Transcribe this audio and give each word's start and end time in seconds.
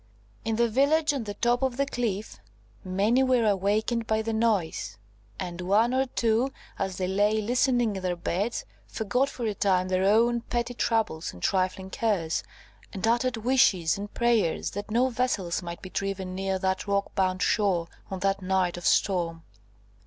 In 0.43 0.55
the 0.55 0.67
village 0.67 1.13
on 1.13 1.25
the 1.25 1.35
top 1.35 1.61
of 1.61 1.77
the 1.77 1.85
cliff 1.85 2.39
many 2.83 3.21
were 3.21 3.45
awakened 3.45 4.07
by 4.07 4.23
the 4.23 4.33
noise; 4.33 4.97
and 5.39 5.61
one 5.61 5.93
or 5.93 6.07
two, 6.07 6.51
as 6.79 6.97
they 6.97 7.05
lay 7.07 7.39
listening 7.39 7.95
in 7.95 8.01
their 8.01 8.15
beds, 8.15 8.65
forgot 8.87 9.29
for 9.29 9.45
a 9.45 9.53
time 9.53 9.89
their 9.89 10.03
own 10.03 10.41
petty 10.41 10.73
troubles 10.73 11.31
and 11.33 11.43
trifling 11.43 11.91
cares, 11.91 12.41
and 12.91 13.07
uttered 13.07 13.37
wishes 13.37 13.95
and 13.95 14.11
prayers 14.15 14.71
that 14.71 14.89
no 14.89 15.07
vessels 15.09 15.61
might 15.61 15.83
be 15.83 15.89
driven 15.91 16.33
near 16.33 16.57
that 16.57 16.87
rock 16.87 17.13
bound 17.13 17.43
shore, 17.43 17.87
on 18.09 18.21
that 18.21 18.41
night 18.41 18.77
of 18.77 18.87
storm! 18.87 19.43